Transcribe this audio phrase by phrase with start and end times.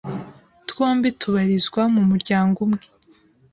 [0.69, 2.83] twombi tubarizwa mu muryango umwe